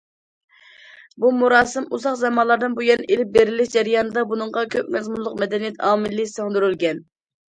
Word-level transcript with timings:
بۇ 1.23 1.29
مۇراسىم 1.41 1.83
ئۇزاق 1.97 2.15
زامانلاردىن 2.21 2.77
بۇيان 2.79 3.03
ئېلىپ 3.07 3.35
بېرىلىش 3.35 3.71
جەريانىدا، 3.75 4.23
بۇنىڭغا 4.31 4.63
كۆپ 4.77 4.89
مەزمۇنلۇق 4.97 5.35
مەدەنىيەت 5.45 5.79
ئامىلى 5.91 6.27
سىڭدۈرۈلگەن. 6.33 7.05